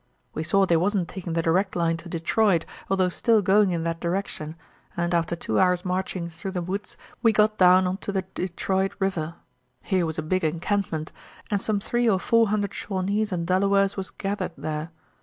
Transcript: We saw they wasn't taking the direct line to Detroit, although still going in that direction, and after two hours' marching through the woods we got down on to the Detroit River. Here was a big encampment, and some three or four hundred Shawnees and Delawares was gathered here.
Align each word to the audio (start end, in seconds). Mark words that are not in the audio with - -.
We 0.33 0.41
saw 0.41 0.65
they 0.65 0.77
wasn't 0.77 1.07
taking 1.09 1.33
the 1.33 1.43
direct 1.43 1.75
line 1.75 1.95
to 1.97 2.09
Detroit, 2.09 2.65
although 2.89 3.07
still 3.09 3.43
going 3.43 3.69
in 3.69 3.83
that 3.83 3.99
direction, 3.99 4.55
and 4.97 5.13
after 5.13 5.35
two 5.35 5.59
hours' 5.59 5.85
marching 5.85 6.27
through 6.27 6.53
the 6.53 6.61
woods 6.63 6.97
we 7.21 7.31
got 7.31 7.59
down 7.59 7.85
on 7.85 7.97
to 7.97 8.11
the 8.11 8.23
Detroit 8.33 8.93
River. 8.97 9.35
Here 9.83 10.07
was 10.07 10.17
a 10.17 10.23
big 10.23 10.43
encampment, 10.43 11.11
and 11.51 11.61
some 11.61 11.79
three 11.79 12.09
or 12.09 12.17
four 12.19 12.49
hundred 12.49 12.73
Shawnees 12.73 13.31
and 13.31 13.45
Delawares 13.45 13.95
was 13.95 14.09
gathered 14.09 14.53
here. 14.59 14.89